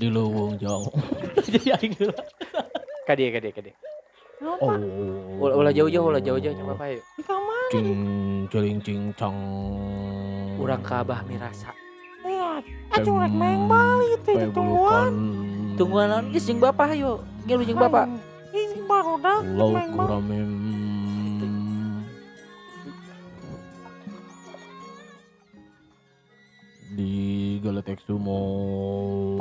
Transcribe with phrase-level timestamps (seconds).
[0.00, 0.88] Di luwung jong.
[1.44, 2.24] Jadi aing heula.
[3.04, 3.70] Kadi, kadi, kadi.
[4.40, 4.72] Oh.
[5.36, 6.96] Ulah, ulah jauh-jauh, ulah jauh-jauh coba Pak.
[6.96, 7.04] yuk.
[7.68, 7.88] Cing
[8.48, 9.36] celing cing cong.
[10.56, 11.76] Urang ka Abah Mirasa.
[12.96, 15.12] Acu rek maeng bali teh tungguan.
[15.76, 17.20] Tungguan naon geus jeung Bapak yuk.
[17.44, 18.08] Ngilu jeung Bapak.
[19.52, 20.40] Lauk gurame.
[20.40, 20.79] Di
[27.80, 29.40] Galetek Sumo.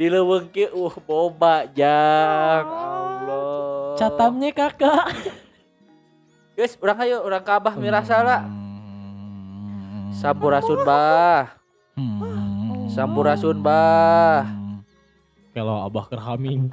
[0.00, 2.64] Di leuweung kieu uh boba jang.
[2.64, 4.00] Allah.
[4.00, 5.12] Catamnya kakak.
[6.56, 8.48] Geus, urang hayu, urang ka Abah Mirasa lah.
[10.16, 11.52] Sampurasun bah.
[12.96, 14.48] Sampurasun bah.
[15.52, 16.72] Kalau abah kerhaming.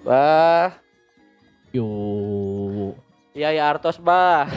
[0.00, 0.80] Bah.
[1.76, 2.96] Yo.
[3.36, 4.48] Iya ya Artos bah.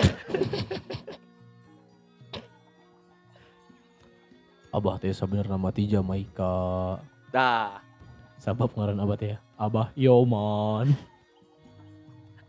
[4.71, 6.95] Abah teh sebenarnya mati Jamaika.
[7.27, 7.83] Dah.
[8.39, 9.35] Sabab ngaran abah teh.
[9.59, 10.95] Abah Yoman.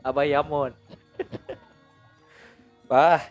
[0.06, 0.70] Abah Yamun.
[2.90, 3.26] bah,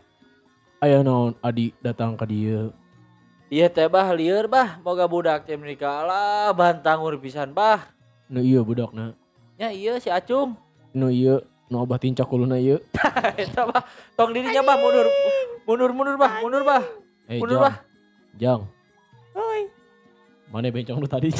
[0.83, 2.67] Aya naon Adi datang ke dia.
[3.49, 7.95] iya teh bah lieur bah, moga budak teh menikah lah bantang urip pisan bah.
[8.27, 9.15] Nu iya budakna.
[9.55, 10.59] Ya iya si Acung.
[10.91, 11.39] Nu iya
[11.69, 12.81] nu abah tincak kuluna ieu.
[13.41, 13.85] Eta bah,
[14.17, 15.05] tong dirinya bah mundur.
[15.69, 16.81] Mundur mundur bah, mundur bah.
[17.29, 17.85] Eh Mundur bah.
[18.41, 18.65] Jang.
[20.49, 21.29] Mana bencong lu tadi?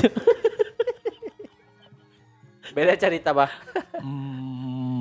[2.78, 3.50] Beda cerita bah.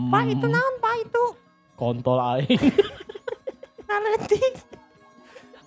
[0.08, 1.24] Pak itu naon Pak itu?
[1.76, 2.58] Kontol aing.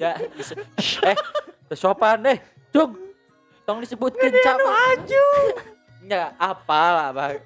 [0.01, 0.57] Ya, dis-
[1.05, 1.13] eh,
[1.69, 2.41] teu sopan deh.
[2.73, 2.97] Cung.
[3.69, 4.57] Tong disebutkeun ca.
[4.57, 5.45] Acung.
[6.09, 7.37] Ya, apa lah bah.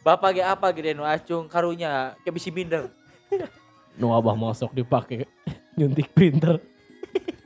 [0.00, 2.88] Bapak ge apa gede nu acung karunya ke bisi minder.
[4.00, 5.28] Nu abah masuk dipake
[5.76, 6.56] nyuntik printer.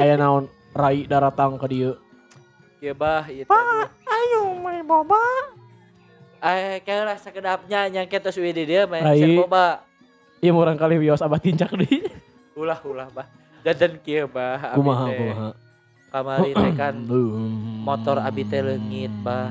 [0.00, 1.96] Aya naon Rai daratang ke dia.
[2.82, 5.16] Kieu bah ieu Pak, ayo main boba.
[6.44, 9.38] Eh, kayak rasa kedapnya nyangket tos widi dia main Rai.
[9.38, 9.80] boba.
[10.44, 12.04] Iya orang kali wios abah tincak di.
[12.52, 13.24] Ulah ulah bah.
[13.64, 14.76] Jajan kieu bah.
[14.76, 15.48] Kumaha kumaha.
[16.12, 16.94] Kamari teh kan
[17.86, 19.48] motor abi teh leungit bah.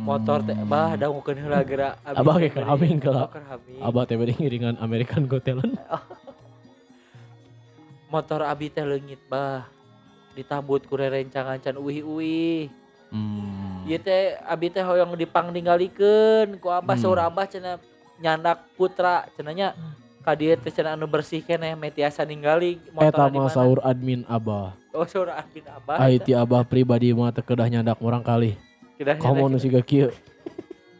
[0.00, 2.40] Motor teh bah dangukeun heula geura Abah geula.
[2.40, 2.48] Oh,
[3.28, 3.80] kerhaming.
[3.84, 5.76] Abah teh bade ngiringan American Got Talent.
[8.12, 9.68] Motor abi teh leungit bah.
[10.32, 12.72] Ditambut ku rerencangan can uih-uih.
[13.12, 13.84] Hmm.
[13.84, 17.04] Ieu teh abi teh hoyong dipangdinggalikeun ku abah Hmm.
[17.04, 17.76] saur abah cenah
[18.20, 19.76] nyandak putra cenanya
[20.24, 24.24] ka dieu teh cenah anu bersih keneh metiasa ningali Eta motor di mah saur admin
[24.24, 24.72] abah.
[24.96, 25.96] Oh saur admin abah.
[26.00, 28.69] Aiti abah pribadi mah teu kedah nyandak orang kali.
[29.00, 30.12] Kamu nu siga kieu.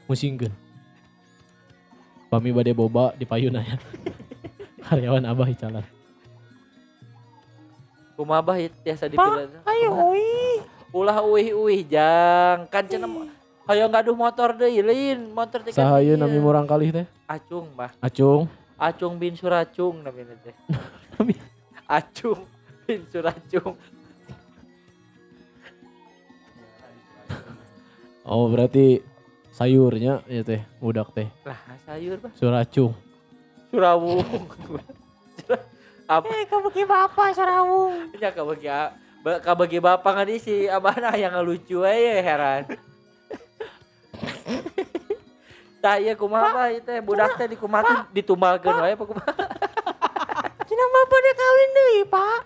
[0.08, 0.52] Musingkeun.
[2.32, 3.76] Pami bade boba di payuna ya.
[4.88, 5.84] Karyawan abah icalan.
[8.16, 9.52] Kumaha bah ieu tiasa dipilih.
[9.68, 10.56] Ayo uih.
[10.96, 12.64] Ulah uih-uih jang.
[12.72, 13.08] Kan cenah
[13.68, 16.22] hoyong gaduh motor deui lin, motor teh kan Sahayeun ieu.
[16.24, 17.06] nami murang kali teh.
[17.28, 17.92] Acung bah.
[18.00, 18.48] Acung.
[18.80, 20.56] Acung bin Suracung namanya teh.
[21.20, 21.38] Nami-
[21.84, 22.48] Acung
[22.88, 23.76] bin Suracung.
[28.30, 29.02] Oh berarti
[29.50, 31.26] sayurnya ya teh budak teh.
[31.42, 32.30] Lah sayur bah.
[32.38, 32.94] Suracung.
[33.74, 34.22] Surawung.
[36.10, 36.26] Apa?
[36.30, 38.14] Eh, kabagi bapak sarawung.
[38.22, 38.70] Ya kabagi
[39.26, 42.62] ba- kabagi bapak ngadi si abana yang ngelucu aja heran.
[45.82, 49.32] Tah ieu kumaha bah ieu teh budak teh dikumaha ditumbalkeun wae apa kumaha?
[50.70, 52.40] Cina bapak dia kawin deui, Pak.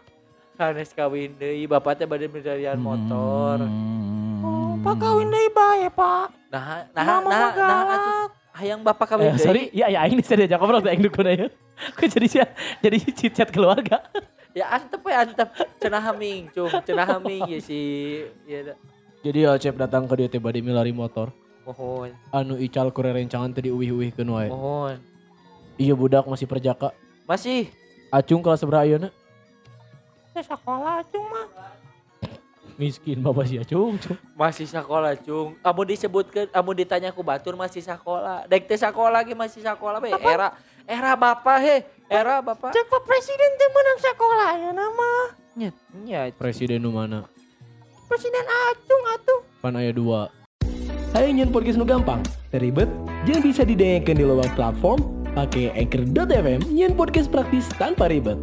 [0.56, 3.60] Sanes kawin deui bapak teh bade medalian motor.
[3.60, 4.03] Oh,
[4.84, 6.26] Pak kawin deui bae, Pak.
[6.52, 8.28] Nah, nah, Mama nah, mah nah, galak.
[8.54, 9.42] hayang bapak kawin Eh, deui.
[9.42, 11.46] sorry, ya ya ini saya diajak ngobrol yang dukun aja.
[11.96, 12.40] Kok jadi sih
[12.78, 12.96] jadi
[13.32, 13.98] chat keluarga.
[14.54, 15.50] Ya antep we antep
[15.82, 18.62] cenah haming, cung, cenah haming ya si ya.
[19.18, 21.34] Jadi ya Cep datang ke dia teh bade milari motor.
[21.66, 24.46] mohon, Anu ical kure rencangan tadi uih-uihkeun wae.
[24.46, 25.02] mohon.
[25.74, 26.94] Iya budak masih perjaka.
[27.26, 27.66] Masih
[28.14, 29.10] Acung kelas seberapa ayeuna?
[30.30, 31.50] Ya sekolah cuma.
[32.74, 33.94] Miskin bapak sih Acung.
[33.98, 34.18] Cung.
[34.34, 35.54] Masih sekolah, Cung.
[35.62, 38.50] Kamu disebutkan, kamu ditanya ku batur masih sekolah.
[38.50, 40.10] Dek teh sekolah lagi masih sekolah be.
[40.10, 41.76] Era era bapak he.
[42.10, 42.74] Era bapak.
[42.74, 45.10] Cek Pak Presiden teh menang sekolah ya nama.
[45.54, 46.32] Nyet, nyet.
[46.34, 47.24] Presiden nu mana?
[48.10, 49.40] Presiden Acung atuh.
[49.62, 50.28] Pan aya dua.
[51.14, 52.18] Saya ingin podcast nu gampang,
[52.50, 52.90] teribet,
[53.22, 54.98] jangan bisa didengarkan di luar platform,
[55.30, 58.34] pakai anchor.fm, nyen podcast praktis tanpa ribet.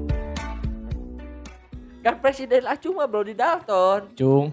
[2.01, 4.09] Kan presiden Acung mah Brody Dalton.
[4.17, 4.49] Cung.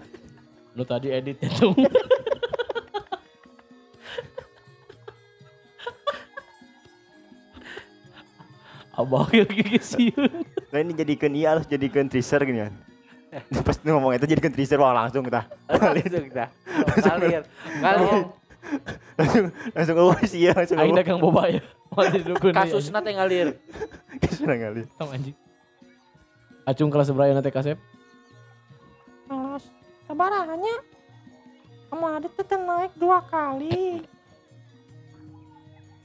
[0.77, 1.73] Lu tadi edit ya, Cung.
[8.99, 10.11] Abah kayak gigi sih.
[10.69, 12.73] Nah ini jadikan iya harus jadikan teaser gini kan.
[13.65, 15.47] Pas ngomong itu jadikan teaser wah langsung kita.
[15.71, 16.51] Langsung dah.
[16.99, 17.41] Ngalir.
[17.79, 18.21] Ngalir.
[19.17, 21.63] langsung langsung oh iya langsung Aing dagang boba ya.
[21.63, 22.53] Ya.
[22.53, 23.55] Kasusna teh ngalir.
[24.19, 24.83] Kesenang kali.
[24.99, 25.48] Tong anjing.
[26.69, 27.81] Acung kelas berapa nanti kasep?
[29.25, 29.65] Kelas
[30.05, 30.77] sabarannya.
[31.89, 34.05] Kemarin teh naik dua kali.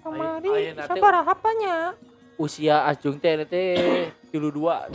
[0.00, 1.92] Kemarin nanti- sabar apanya?
[2.40, 4.88] Usia Acung teh teh 32.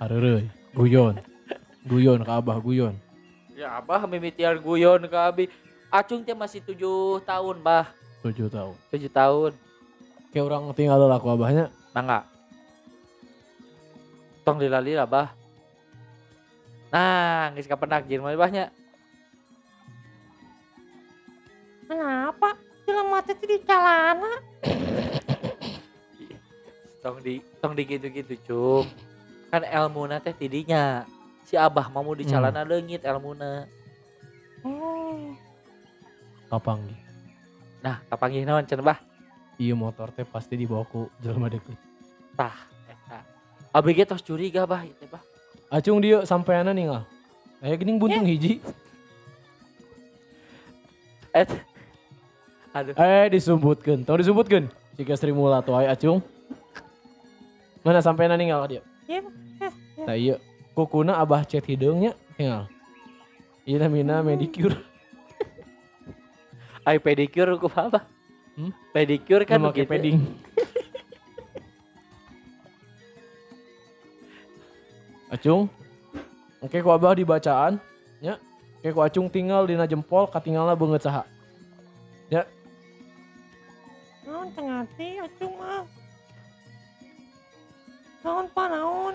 [0.00, 0.48] Areureui.
[0.72, 1.20] Guyon.
[1.84, 2.96] Guyon ke Abah guyon.
[3.52, 5.44] Ya abah mimitian guyon ke abi.
[5.92, 7.92] Acung teh masih 7 tahun, Bah.
[8.24, 8.74] 7 tahun.
[8.88, 9.52] 7 tahun.
[10.32, 11.68] Kayak orang tinggal laku abahnya.
[11.96, 12.28] Mangga.
[14.44, 15.32] Tong lila-lila, Bah.
[16.92, 18.68] Nah, geus kapenak jeung mah bahnya.
[21.88, 22.52] Kenapa?
[22.84, 24.28] Film mati teh di calana.
[27.02, 28.86] Tong di tong di gitu-gitu, Cung.
[29.48, 31.00] Kan elmuna teh tidinya.
[31.48, 32.32] Si Abah mau di Hmm.
[32.36, 33.64] calana leungit elmuna.
[34.66, 35.32] Oh,
[36.52, 36.84] Kapang.
[37.80, 39.00] Nah, kapanggih naon cenah, Bah?
[39.56, 41.85] Iya motor teh pasti dibawa ku jelema deket.
[42.36, 42.56] Tah,
[42.86, 43.18] eta.
[43.72, 45.24] Abi ge tos curiga, Bah, teh, Bah.
[45.72, 47.02] Acung dia sampeana ninggal.
[47.58, 48.60] Aya geuning buntung hiji.
[51.34, 51.48] Et.
[52.76, 52.92] Aduh.
[52.94, 54.68] Eh disebutkan, tau disebutkan.
[54.94, 56.20] Jika Sri Mula tuh ay acung.
[57.84, 58.82] Mana sampai ninggal dia?
[59.08, 59.20] iya.
[60.06, 60.36] Nah iya,
[60.76, 62.68] kukuna abah cet hidungnya tinggal.
[63.66, 64.76] Iya namina medicure.
[66.86, 68.06] Ai pedicure ku apa?
[68.54, 68.70] Hmm?
[68.94, 70.22] Pedicure kan Kan pakai begitu.
[75.26, 75.66] Acung,
[76.62, 77.82] oke ku abah dibacaan,
[78.22, 78.38] ya.
[78.78, 81.26] Oke ku acung tinggal dina jempol, katinggalna banget saha.
[84.26, 85.86] Naon teu ngerti acung mah.
[88.26, 89.14] Naon pa naon?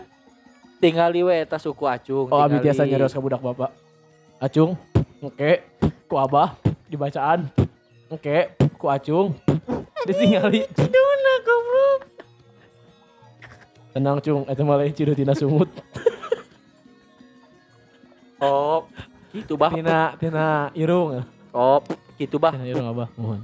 [0.80, 2.32] Tingali we eta suku acung.
[2.32, 3.76] Oh abi biasa nyarios ke budak bapak.
[4.40, 4.80] Acung,
[5.20, 5.64] oke,
[6.08, 6.56] ku abah
[6.88, 7.52] dibacaan,
[8.08, 9.36] oke, ku acung,
[10.08, 10.64] ditinggali.
[10.80, 12.02] Ciduna goblok.
[13.92, 15.68] Tenang cung, itu malah cido tina sungut.
[19.52, 19.68] Gitu bah.
[19.76, 21.28] Tina, tina irung.
[21.52, 21.84] Oh,
[22.16, 22.56] gitu bah.
[22.56, 23.44] Tina irung abah, mohon.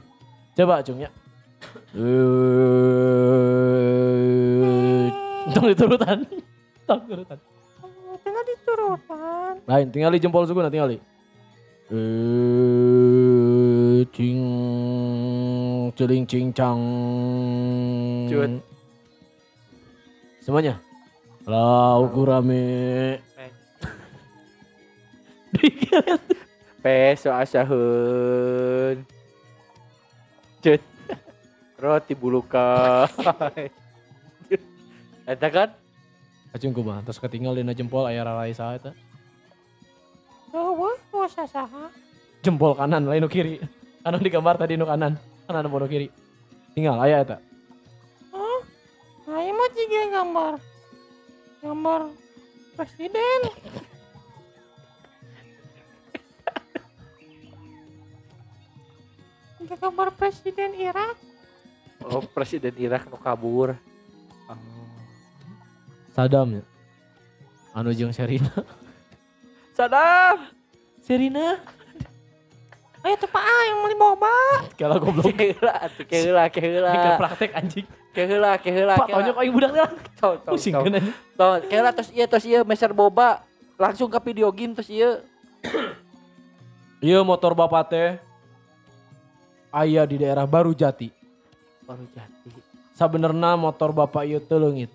[0.55, 1.11] Coba cung ya.
[1.91, 2.07] Eh,
[5.51, 6.23] Tong diturutan.
[6.87, 7.35] Tong diturutan.
[8.23, 9.59] Cenah diturutan.
[9.67, 11.03] Lain, tinggali jempol suku tinggali.
[11.91, 12.07] Eh,
[14.15, 14.39] cing,
[15.91, 16.79] celing cincang.
[18.31, 18.63] Cut.
[20.39, 20.79] Semuanya.
[21.43, 23.19] Lau gurame.
[26.83, 29.03] Peso asaheun.
[30.63, 30.81] Cut.
[31.77, 33.05] Roti buluka.
[35.27, 35.69] Eta kan
[36.55, 38.91] Acung kumaha terus ketinggal dina jempol aya ralai saha eta.
[40.55, 41.91] Oh, wah, wah sasaha.
[42.41, 43.59] Jempol kanan lain nu kiri.
[44.01, 45.19] Anu di gambar tadi nu kanan.
[45.45, 46.07] Kanan nu nu kiri.
[46.71, 47.37] Tinggal aya eta.
[48.31, 48.63] Oh,
[49.27, 50.53] nah ini mah juga gambar.
[51.61, 52.01] Gambar
[52.79, 53.39] presiden.
[59.77, 61.15] Gambar presiden Irak.
[62.01, 63.77] oh presiden Irak nu kabur.
[66.17, 66.63] Sadam ya.
[67.77, 68.49] Anu jeung Sherina.
[69.77, 70.49] Sadam.
[71.05, 71.61] Sherina.
[73.05, 74.37] Ayo tuh Pak A yang beli boba.
[74.73, 75.29] Kala goblok.
[75.29, 76.89] Keheula atuh keheula keheula.
[76.89, 77.85] Ikan praktek anjing.
[78.17, 78.97] Keheula keheula.
[78.97, 79.89] Pak taunya kok aing budak teh.
[80.17, 81.13] Tau tau Pusing kan anjing.
[81.37, 83.45] Tau keheula tos ieu tos ieu meser boba.
[83.77, 85.21] Langsung ke video game tos ieu.
[86.97, 88.17] Iya motor bapak teh
[89.77, 91.13] aya di daerah Baru Jati.
[91.85, 92.49] Baru jati.
[92.97, 94.89] Sabenerna motor bapak ieu teu leungit,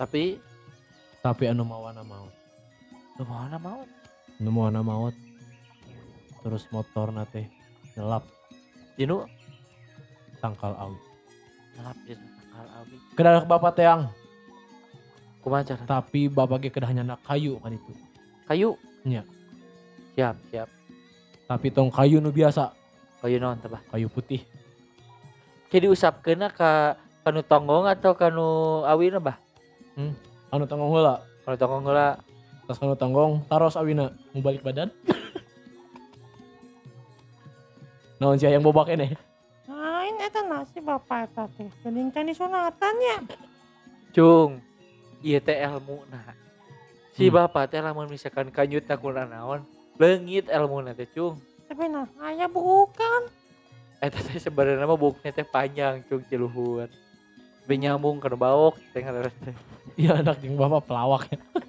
[0.00, 0.40] Tapi
[1.20, 2.32] tapi anu mawana maut.
[3.20, 3.84] lu mana mau?
[4.40, 5.12] Nu mawana maut.
[6.40, 7.44] Terus motorna teh
[7.98, 8.24] ngelap
[8.96, 9.28] Dinu
[10.40, 10.98] tangkal awi.
[11.76, 12.96] ngelap di tangkal abi.
[13.12, 14.00] Kedadak bapak teang.
[15.44, 15.84] Kumaha cara?
[15.84, 17.92] Tapi bapak ge kedah nyana kayu kan itu.
[18.48, 18.74] Kayu.
[19.06, 19.22] Nya.
[20.16, 20.68] Siap, siap.
[21.46, 22.74] Tapi tong kayu nu biasa,
[23.18, 23.82] Kayu teh, Bah?
[23.90, 24.42] kayu putih.
[25.68, 26.94] Jadi usapkeun ka
[27.26, 28.48] kanu tonggong atau kanu
[28.86, 29.36] awina, Bah?
[30.48, 32.08] Anu tonggong heula, Kanu tonggong heula.
[32.68, 34.92] tas kanu tonggong taros awina mau balik badan.
[38.20, 39.14] Naon sih yang bobak ini?
[39.64, 41.70] Lain eta nasi bapak eta teh.
[41.80, 43.30] Geuning can disunatannya.
[44.12, 44.60] Cung.
[45.22, 46.34] Ieu teh ilmuna.
[47.14, 47.34] Si Hmm.
[47.40, 49.62] bapak teh lamun misalkan kanyutna kuna naon,
[49.96, 51.38] leungit ilmuna teh, Cung.
[51.78, 53.30] Tapi nah, aya bukan.
[54.02, 56.90] Eta teh sebenarnya mah buknya teh panjang, Cung, di luhur.
[57.62, 59.06] Tapi nyambung ke baok teh.
[59.94, 61.38] Iya anak jeung bapak pelawak ya.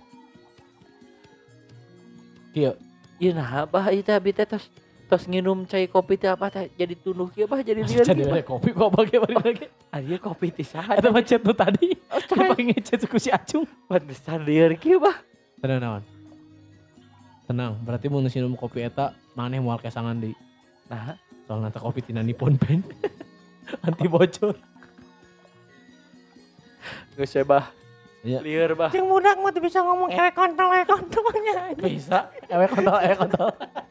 [2.58, 2.72] Iya,
[3.22, 4.74] Ieu nah, Bah, ieu teh abi teh tos
[5.06, 8.42] tos nginum cai kopi teh apa teh jadi tunduh kieu, Bah, jadi lieur jadi ada
[8.42, 9.66] kopi kok bagi bari lagi.
[9.94, 10.98] Ah, ieu kopi teh saha?
[10.98, 11.22] Eta mah
[11.54, 11.94] tadi.
[12.10, 13.70] Oh, Dia pakai ngechat ku si Acung.
[13.86, 15.22] pantesan lieur kieu, Bah.
[15.62, 16.19] Tenang naon.
[17.50, 20.38] Tenang, berarti mun minum kopi eta maneh moal kesangan di
[20.86, 21.18] Nah,
[21.50, 22.86] soal nanti kopi tina Nippon Pen.
[23.86, 24.54] Anti bocor.
[27.18, 27.74] geus ya, Bah.
[28.22, 28.42] Iya.
[28.46, 28.94] Lieur, Bah.
[28.94, 31.74] Jeung budak mah bisa ngomong ewek kontol ewek kontolnya.
[31.78, 33.50] Bisa, ewe kontol, ewe kontol.